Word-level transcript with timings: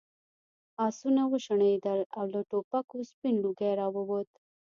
آسونه 0.85 1.21
وشڼېدل 1.31 1.99
او 2.17 2.23
له 2.33 2.41
ټوپکو 2.49 2.97
سپین 3.11 3.35
لوګی 3.43 3.71
راووت. 3.79 4.29